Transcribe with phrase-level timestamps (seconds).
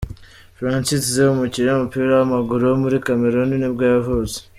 [0.59, 4.37] Francis Zé, umukinnyi w’umupira w’amaguru wo muri Cameroon nibwo yavutse.